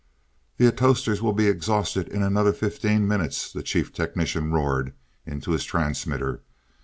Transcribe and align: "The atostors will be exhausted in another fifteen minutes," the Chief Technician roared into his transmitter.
"The 0.57 0.65
atostors 0.65 1.21
will 1.21 1.31
be 1.31 1.47
exhausted 1.47 2.07
in 2.07 2.23
another 2.23 2.53
fifteen 2.53 3.07
minutes," 3.07 3.53
the 3.53 3.61
Chief 3.61 3.93
Technician 3.93 4.51
roared 4.51 4.93
into 5.27 5.51
his 5.51 5.63
transmitter. 5.63 6.41